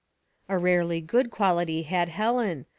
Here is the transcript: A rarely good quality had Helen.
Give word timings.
A 0.49 0.57
rarely 0.57 0.99
good 0.99 1.29
quality 1.29 1.83
had 1.83 2.09
Helen. 2.09 2.65